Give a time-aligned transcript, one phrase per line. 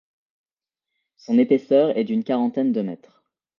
[1.17, 3.23] Son épaisseur est d'une quarantaine de mètres.